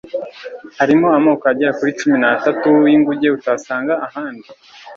harimo 0.79 1.07
amoko 1.17 1.43
agera 1.51 1.77
kuri 1.77 1.91
cumi 1.99 2.15
n'atatu 2.21 2.69
y'inguge 2.89 3.27
utasanga 3.37 3.93
ahandi 4.07 4.47